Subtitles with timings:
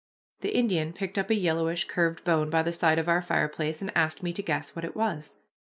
[0.39, 3.95] The Indian picked up a yellowish curved bone by the side of our fireplace and
[3.95, 5.37] asked me to guess what it was.